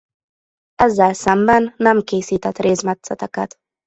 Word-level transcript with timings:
Ezzel 0.75 1.13
szemben 1.13 1.73
nem 1.77 2.01
készített 2.01 2.57
rézmetszeteket. 2.57 3.57